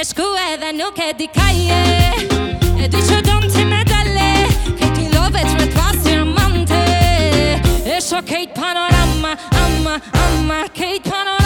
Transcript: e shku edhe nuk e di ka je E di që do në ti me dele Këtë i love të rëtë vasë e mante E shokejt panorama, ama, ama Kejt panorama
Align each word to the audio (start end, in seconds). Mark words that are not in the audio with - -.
e 0.00 0.02
shku 0.02 0.26
edhe 0.52 0.70
nuk 0.78 0.96
e 0.98 1.08
di 1.18 1.26
ka 1.36 1.46
je 1.54 1.82
E 2.84 2.88
di 2.94 3.00
që 3.08 3.16
do 3.26 3.36
në 3.42 3.48
ti 3.54 3.62
me 3.70 3.80
dele 3.90 4.26
Këtë 4.80 5.04
i 5.04 5.06
love 5.14 5.44
të 5.44 5.54
rëtë 5.60 5.78
vasë 5.78 6.16
e 6.16 6.24
mante 6.34 6.80
E 7.94 8.00
shokejt 8.08 8.56
panorama, 8.58 9.36
ama, 9.64 9.94
ama 10.26 10.60
Kejt 10.82 11.06
panorama 11.10 11.43